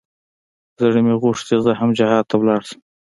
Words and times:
زړه 0.79 0.99
مې 1.05 1.13
غوښت 1.21 1.43
چې 1.47 1.55
زه 1.65 1.71
هم 1.79 1.89
جهاد 1.99 2.25
ته 2.29 2.35
ولاړ 2.37 2.61
سم. 2.69 2.79